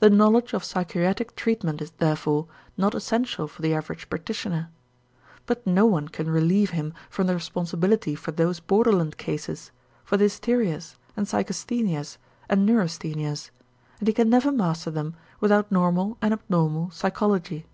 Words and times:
The 0.00 0.10
knowledge 0.10 0.52
of 0.52 0.64
psychiatric 0.64 1.36
treatment 1.36 1.80
is, 1.80 1.92
therefore, 1.98 2.48
not 2.76 2.92
essential 2.92 3.46
for 3.46 3.62
the 3.62 3.72
average 3.72 4.10
practitioner. 4.10 4.68
But 5.46 5.64
no 5.64 5.86
one 5.86 6.08
can 6.08 6.28
relieve 6.28 6.70
him 6.70 6.92
from 7.08 7.28
the 7.28 7.34
responsibility 7.36 8.16
for 8.16 8.32
those 8.32 8.58
borderland 8.58 9.16
cases, 9.16 9.70
for 10.02 10.16
the 10.16 10.24
hysterias 10.24 10.96
and 11.16 11.28
psychasthenias 11.28 12.16
and 12.48 12.68
neurasthenias, 12.68 13.50
and 14.00 14.08
he 14.08 14.12
can 14.14 14.28
never 14.28 14.50
master 14.50 14.90
them 14.90 15.14
without 15.38 15.70
normal 15.70 16.18
and 16.20 16.32
abnormal 16.34 16.90
psychology. 16.90 17.64